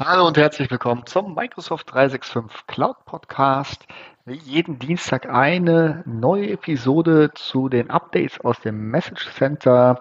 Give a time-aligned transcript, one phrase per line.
[0.00, 3.84] Hallo und herzlich willkommen zum Microsoft 365 Cloud Podcast.
[4.26, 9.98] Jeden Dienstag eine neue Episode zu den Updates aus dem Message Center.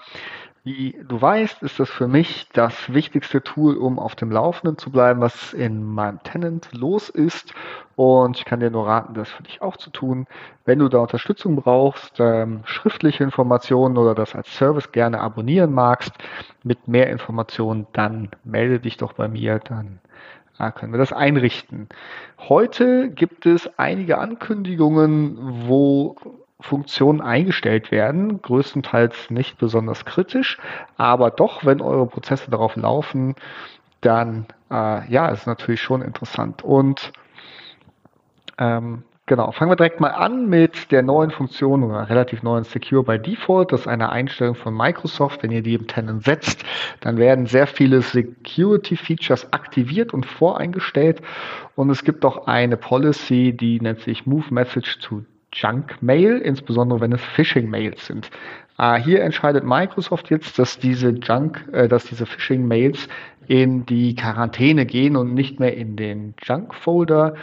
[0.68, 4.92] Wie du weißt, ist das für mich das wichtigste Tool, um auf dem Laufenden zu
[4.92, 7.54] bleiben, was in meinem Tenant los ist.
[7.96, 10.28] Und ich kann dir nur raten, das für dich auch zu tun.
[10.66, 16.12] Wenn du da Unterstützung brauchst, ähm, schriftliche Informationen oder das als Service gerne abonnieren magst
[16.64, 20.02] mit mehr Informationen, dann melde dich doch bei mir, dann
[20.60, 21.88] äh, können wir das einrichten.
[22.40, 26.18] Heute gibt es einige Ankündigungen, wo
[26.60, 30.58] Funktionen eingestellt werden, größtenteils nicht besonders kritisch,
[30.98, 33.36] aber doch, wenn eure Prozesse darauf laufen,
[34.02, 36.64] dann äh, ja, ist natürlich schon interessant.
[36.64, 37.12] Und
[38.58, 43.04] ähm, genau, fangen wir direkt mal an mit der neuen Funktion oder relativ neuen Secure
[43.04, 43.72] by Default.
[43.72, 45.44] Das ist eine Einstellung von Microsoft.
[45.44, 46.64] Wenn ihr die im Tenant setzt,
[47.02, 51.22] dann werden sehr viele Security Features aktiviert und voreingestellt.
[51.76, 55.22] Und es gibt auch eine Policy, die nennt sich Move Message to
[55.62, 58.30] Junk-Mail, insbesondere wenn es Phishing-Mails sind.
[58.78, 63.08] Äh, hier entscheidet Microsoft jetzt, dass diese Junk, äh, dass diese Phishing-Mails
[63.48, 67.36] in die Quarantäne gehen und nicht mehr in den Junk-Folder,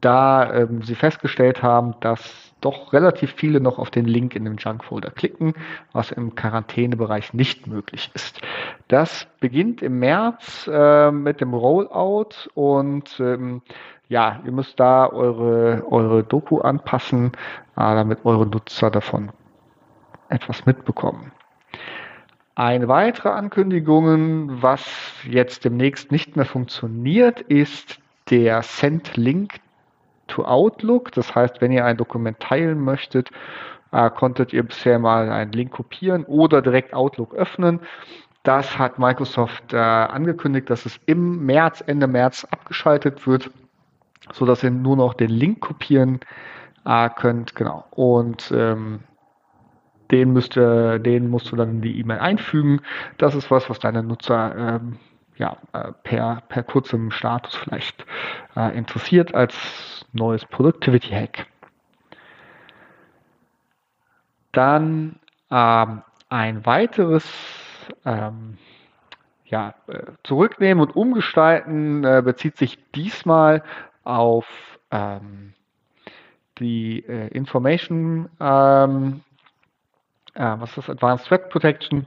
[0.00, 4.56] da ähm, sie festgestellt haben, dass doch relativ viele noch auf den Link in dem
[4.56, 5.54] Junk-Folder klicken,
[5.92, 8.40] was im Quarantänebereich nicht möglich ist.
[8.88, 13.62] Das beginnt im März äh, mit dem Rollout und ähm,
[14.10, 17.30] ja, ihr müsst da eure, eure Doku anpassen, äh,
[17.76, 19.30] damit eure Nutzer davon
[20.28, 21.32] etwas mitbekommen.
[22.56, 24.84] Eine weitere Ankündigung, was
[25.24, 29.60] jetzt demnächst nicht mehr funktioniert, ist der Send Link
[30.26, 31.12] to Outlook.
[31.12, 33.30] Das heißt, wenn ihr ein Dokument teilen möchtet,
[33.92, 37.78] äh, konntet ihr bisher mal einen Link kopieren oder direkt Outlook öffnen.
[38.42, 43.50] Das hat Microsoft äh, angekündigt, dass es im März, Ende März abgeschaltet wird
[44.32, 46.20] so dass ihr nur noch den Link kopieren
[46.84, 47.54] äh, könnt.
[47.54, 47.84] Genau.
[47.90, 49.00] Und ähm,
[50.10, 52.80] den, müsst ihr, den musst du dann in die E-Mail einfügen.
[53.18, 54.98] Das ist was, was deine Nutzer ähm,
[55.36, 58.04] ja, äh, per, per kurzem Status vielleicht
[58.56, 61.46] äh, interessiert als neues Productivity Hack.
[64.52, 65.16] Dann
[65.50, 67.24] ähm, ein weiteres
[68.04, 68.58] ähm,
[69.46, 73.62] ja, äh, zurücknehmen und umgestalten äh, bezieht sich diesmal
[74.10, 74.46] auf
[74.90, 75.54] ähm,
[76.58, 79.20] die äh, Information, ähm,
[80.34, 82.06] äh, was ist Advanced Threat Protection.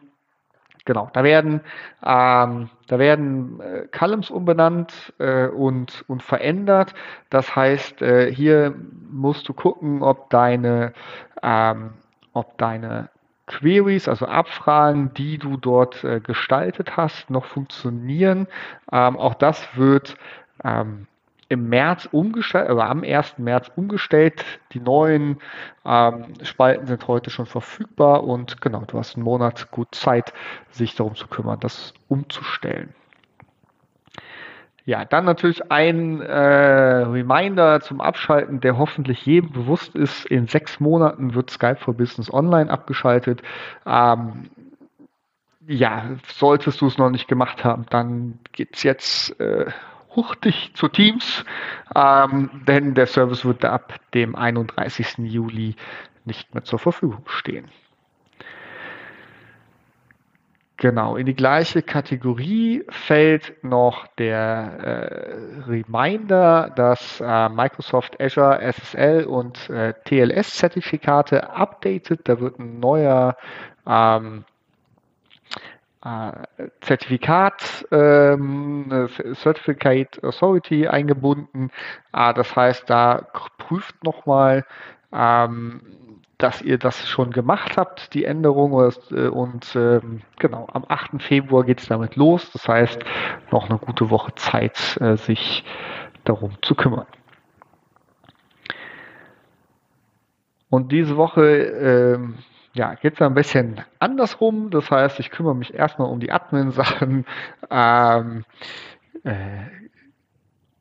[0.85, 1.61] Genau, da werden,
[2.05, 6.93] ähm, da werden äh, Columns umbenannt äh, und, und verändert.
[7.29, 8.75] Das heißt, äh, hier
[9.09, 10.91] musst du gucken, ob deine,
[11.41, 11.93] ähm,
[12.33, 13.09] ob deine
[13.47, 18.47] Queries, also Abfragen, die du dort äh, gestaltet hast, noch funktionieren.
[18.91, 20.15] Ähm, auch das wird
[20.65, 21.07] ähm,
[21.53, 23.37] im März umgestellt, oder am 1.
[23.37, 24.43] März umgestellt.
[24.73, 25.37] Die neuen
[25.85, 30.33] ähm, Spalten sind heute schon verfügbar und genau, du hast einen Monat gut Zeit,
[30.71, 32.93] sich darum zu kümmern, das umzustellen.
[34.85, 40.25] Ja, dann natürlich ein äh, Reminder zum Abschalten, der hoffentlich jedem bewusst ist.
[40.25, 43.41] In sechs Monaten wird Skype for Business Online abgeschaltet.
[43.85, 44.49] Ähm,
[45.67, 49.67] ja, solltest du es noch nicht gemacht haben, dann geht's jetzt äh,
[50.16, 51.46] hurtig zu Teams,
[51.96, 55.19] ähm, denn der Service wird ab dem 31.
[55.19, 55.75] Juli
[56.25, 57.69] nicht mehr zur Verfügung stehen.
[60.78, 64.41] Genau, in die gleiche Kategorie fällt noch der
[64.84, 72.28] äh, Reminder, dass äh, Microsoft Azure SSL und äh, TLS-Zertifikate updatet.
[72.28, 73.38] Da wird ein neuer
[73.88, 74.44] ähm,
[76.03, 81.71] äh, Zertifikat, ähm, Certificate Authority eingebunden.
[82.11, 83.27] Äh, das heißt, da
[83.57, 84.65] prüft nochmal,
[85.13, 85.81] ähm,
[86.37, 88.73] dass ihr das schon gemacht habt, die Änderung.
[89.11, 91.21] Äh, und ähm, genau, am 8.
[91.21, 92.51] Februar geht es damit los.
[92.51, 92.99] Das heißt,
[93.51, 95.63] noch eine gute Woche Zeit, äh, sich
[96.25, 97.07] darum zu kümmern.
[100.69, 102.39] Und diese Woche ähm,
[102.73, 104.69] ja, geht es ein bisschen andersrum.
[104.71, 107.25] Das heißt, ich kümmere mich erstmal um die Admin-Sachen.
[107.69, 108.45] Ähm,
[109.23, 109.33] äh,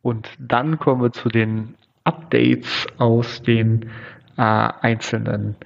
[0.02, 3.88] und dann kommen wir zu den Updates aus den
[4.36, 5.56] äh, einzelnen,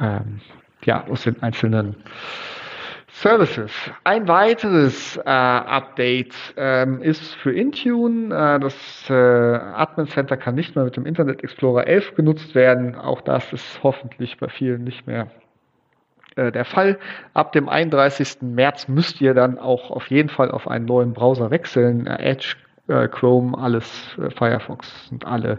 [0.00, 0.40] ähm,
[0.84, 1.96] ja, aus den einzelnen
[3.08, 3.72] Services.
[4.04, 8.34] Ein weiteres äh, Update ähm, ist für Intune.
[8.34, 12.94] Äh, das äh, Admin Center kann nicht mehr mit dem Internet Explorer 11 genutzt werden.
[12.94, 15.28] Auch das ist hoffentlich bei vielen nicht mehr
[16.36, 16.98] äh, der Fall.
[17.34, 18.42] Ab dem 31.
[18.42, 22.06] März müsst ihr dann auch auf jeden Fall auf einen neuen Browser wechseln.
[22.06, 22.56] Äh, Edge
[22.88, 25.58] äh, Chrome, alles äh, Firefox und alle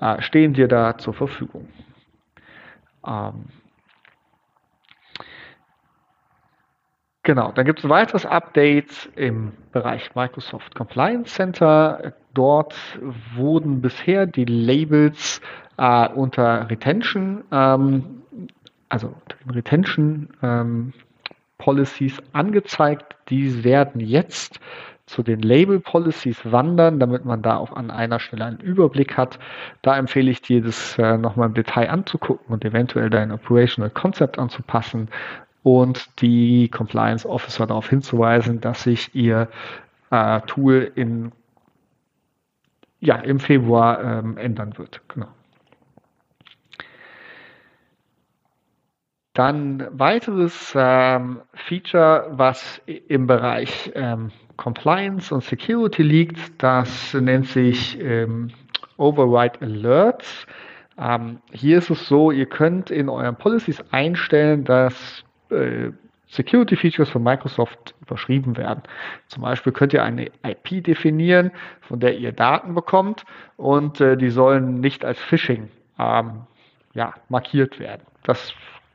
[0.00, 1.68] äh, stehen dir da zur Verfügung.
[3.06, 3.44] Ähm,
[7.26, 12.12] Genau, dann gibt es ein weiteres Update im Bereich Microsoft Compliance Center.
[12.34, 12.74] Dort
[13.34, 15.40] wurden bisher die Labels
[15.78, 18.23] unter Retention, ähm,
[18.88, 19.14] also
[19.48, 20.92] Retention ähm,
[21.58, 23.16] Policies angezeigt.
[23.28, 24.60] Die werden jetzt
[25.06, 29.38] zu den Label Policies wandern, damit man da auch an einer Stelle einen Überblick hat.
[29.82, 34.38] Da empfehle ich dir, das äh, nochmal im Detail anzugucken und eventuell dein Operational Concept
[34.38, 35.08] anzupassen
[35.62, 39.48] und die Compliance Officer darauf hinzuweisen, dass sich ihr
[40.10, 41.32] äh, Tool in,
[43.00, 45.02] ja, im Februar ähm, ändern wird.
[45.08, 45.28] Genau.
[49.34, 58.00] Dann weiteres ähm, Feature, was im Bereich ähm, Compliance und Security liegt, das nennt sich
[58.00, 58.50] ähm,
[58.96, 60.46] Override Alerts.
[60.96, 65.90] Ähm, hier ist es so, ihr könnt in euren Policies einstellen, dass äh,
[66.28, 68.84] Security Features von Microsoft überschrieben werden.
[69.26, 73.24] Zum Beispiel könnt ihr eine IP definieren, von der ihr Daten bekommt
[73.56, 76.42] und äh, die sollen nicht als Phishing ähm,
[76.94, 78.02] ja, markiert werden.
[78.22, 78.54] Das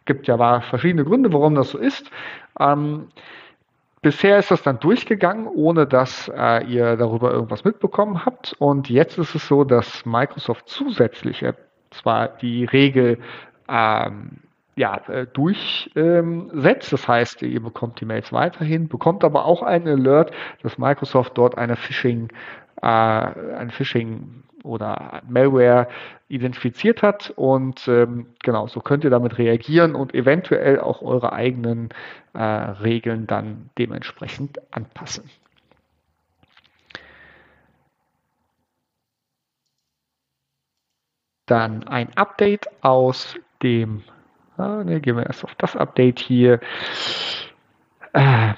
[0.09, 2.09] gibt ja verschiedene Gründe, warum das so ist.
[2.59, 3.09] Ähm,
[4.01, 8.56] bisher ist das dann durchgegangen, ohne dass äh, ihr darüber irgendwas mitbekommen habt.
[8.57, 11.45] Und jetzt ist es so, dass Microsoft zusätzlich
[11.91, 13.19] zwar die Regel
[13.67, 14.39] ähm,
[14.75, 16.91] ja, äh, durchsetzt.
[16.91, 20.31] Das heißt, ihr bekommt die Mails weiterhin, bekommt aber auch einen Alert,
[20.63, 22.29] dass Microsoft dort eine Phishing,
[22.81, 25.88] äh, ein Phishing oder Malware
[26.28, 31.90] identifiziert hat und ähm, genau, so könnt ihr damit reagieren und eventuell auch eure eigenen
[32.34, 35.30] äh, Regeln dann dementsprechend anpassen.
[41.46, 44.04] Dann ein Update aus dem
[44.60, 46.60] Ah, ne, gehen wir erst auf das Update hier.
[48.12, 48.56] Äh,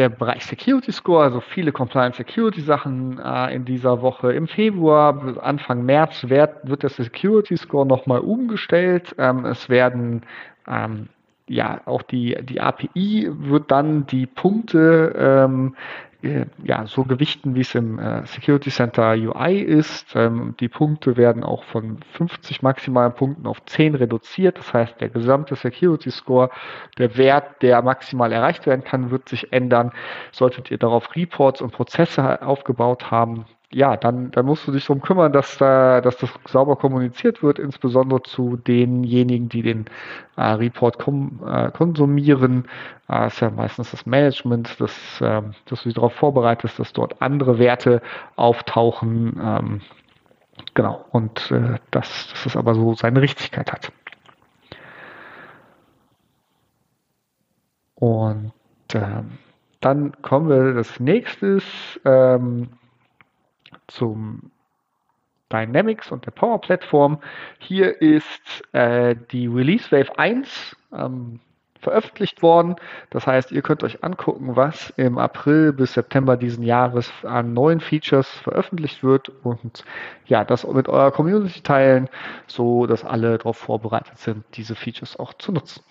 [0.00, 4.32] der Bereich Security Score, also viele Compliance Security Sachen äh, in dieser Woche.
[4.32, 9.14] Im Februar, Anfang März wird, wird der Security Score nochmal umgestellt.
[9.18, 10.22] Ähm, es werden
[10.66, 11.10] ähm,
[11.48, 17.62] ja auch die, die API wird dann die Punkte ähm, äh, ja, so gewichten, wie
[17.62, 20.14] es im äh, Security Center UI ist.
[20.14, 24.58] Ähm, die Punkte werden auch von 50 maximalen Punkten auf 10 reduziert.
[24.58, 26.50] Das heißt, der gesamte Security Score,
[26.98, 29.92] der Wert, der maximal erreicht werden kann, wird sich ändern.
[30.30, 35.00] Solltet ihr darauf Reports und Prozesse aufgebaut haben, ja, dann, dann musst du dich darum
[35.00, 39.86] kümmern, dass, da, dass das sauber kommuniziert wird, insbesondere zu denjenigen, die den
[40.36, 42.66] äh, Report kom, äh, konsumieren.
[43.08, 47.22] Äh, ist ja meistens das Management, dass, äh, dass du dich darauf vorbereitest, dass dort
[47.22, 48.02] andere Werte
[48.34, 49.40] auftauchen.
[49.40, 49.80] Ähm,
[50.74, 53.92] genau, und äh, dass, dass es aber so seine Richtigkeit hat.
[57.94, 58.52] Und
[58.94, 59.38] ähm,
[59.80, 61.58] dann kommen wir das nächste.
[62.04, 62.70] Ähm,
[63.90, 64.50] zum
[65.52, 67.18] Dynamics und der Power Plattform.
[67.58, 71.40] Hier ist äh, die Release Wave 1 ähm,
[71.80, 72.76] veröffentlicht worden.
[73.10, 77.80] Das heißt, ihr könnt euch angucken, was im April bis September diesen Jahres an neuen
[77.80, 79.84] Features veröffentlicht wird und
[80.26, 82.08] ja, das mit eurer Community teilen,
[82.46, 85.82] so dass alle darauf vorbereitet sind, diese Features auch zu nutzen.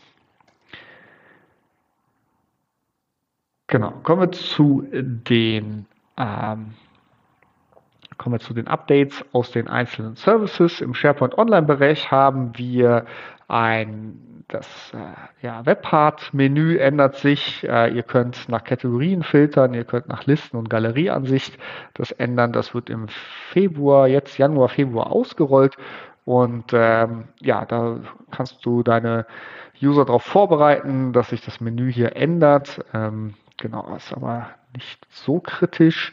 [3.67, 5.85] Genau, kommen wir zu den
[6.17, 6.73] ähm,
[8.19, 10.81] kommen wir zu den Updates aus den einzelnen Services.
[10.81, 13.05] Im SharePoint Online-Bereich haben wir
[13.47, 17.63] ein das äh, ja, Webpart-Menü ändert sich.
[17.67, 21.57] Äh, ihr könnt nach Kategorien filtern, ihr könnt nach Listen- und Galerieansicht
[21.93, 22.51] das ändern.
[22.51, 23.07] Das wird im
[23.51, 25.77] Februar, jetzt Januar, Februar ausgerollt.
[26.25, 27.99] Und ähm, ja, da
[28.31, 29.27] kannst du deine
[29.81, 32.83] User darauf vorbereiten, dass sich das Menü hier ändert.
[32.93, 36.11] Ähm, genau, ist aber nicht so kritisch.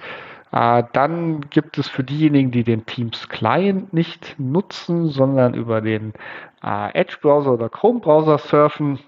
[0.56, 6.14] Äh, dann gibt es für diejenigen, die den Teams Client nicht nutzen, sondern über den
[6.64, 8.98] äh, Edge-Browser oder Chrome-Browser surfen,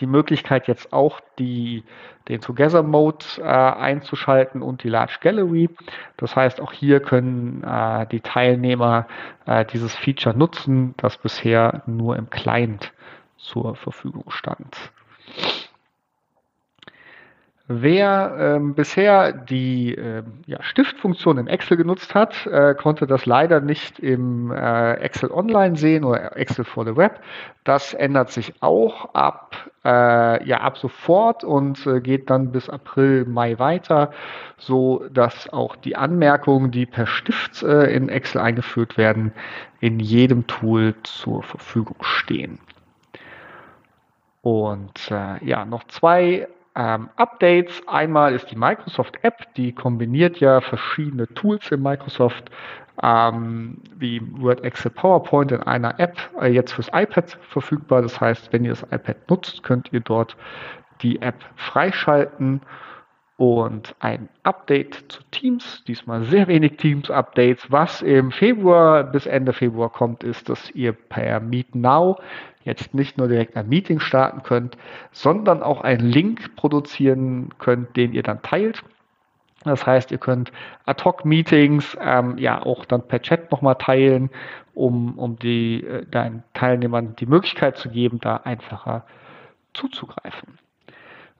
[0.00, 1.82] die Möglichkeit jetzt auch die,
[2.28, 5.70] den Together-Mode äh, einzuschalten und die Large Gallery.
[6.18, 9.06] Das heißt, auch hier können äh, die Teilnehmer
[9.46, 12.92] äh, dieses Feature nutzen, das bisher nur im Client
[13.38, 14.92] zur Verfügung stand.
[17.72, 23.60] Wer ähm, bisher die äh, ja, Stiftfunktion in Excel genutzt hat, äh, konnte das leider
[23.60, 27.20] nicht im äh, Excel Online sehen oder Excel for the Web.
[27.62, 33.24] Das ändert sich auch ab, äh, ja, ab sofort und äh, geht dann bis April,
[33.26, 34.10] Mai weiter,
[34.58, 39.30] so dass auch die Anmerkungen, die per Stift äh, in Excel eingeführt werden,
[39.78, 42.58] in jedem Tool zur Verfügung stehen.
[44.42, 45.10] Und
[45.42, 47.82] ja, noch zwei ähm, Updates.
[47.86, 52.50] Einmal ist die Microsoft App, die kombiniert ja verschiedene Tools in Microsoft,
[53.02, 58.02] ähm, wie Word, Excel, PowerPoint in einer App, äh, jetzt fürs iPad verfügbar.
[58.02, 60.36] Das heißt, wenn ihr das iPad nutzt, könnt ihr dort
[61.02, 62.60] die App freischalten
[63.40, 67.72] und ein Update zu Teams, diesmal sehr wenig Teams-Updates.
[67.72, 72.18] Was im Februar bis Ende Februar kommt, ist, dass ihr per Meet Now
[72.64, 74.76] jetzt nicht nur direkt ein Meeting starten könnt,
[75.10, 78.82] sondern auch einen Link produzieren könnt, den ihr dann teilt.
[79.64, 80.52] Das heißt, ihr könnt
[80.84, 84.28] Ad-Hoc-Meetings ähm, ja auch dann per Chat nochmal teilen,
[84.74, 89.06] um, um die, äh, deinen Teilnehmern die Möglichkeit zu geben, da einfacher
[89.72, 90.58] zuzugreifen.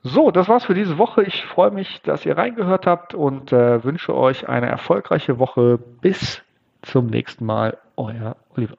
[0.03, 1.23] So, das war's für diese Woche.
[1.25, 5.79] Ich freue mich, dass ihr reingehört habt und äh, wünsche euch eine erfolgreiche Woche.
[6.01, 6.43] Bis
[6.83, 7.77] zum nächsten Mal.
[7.97, 8.77] Euer Oliver.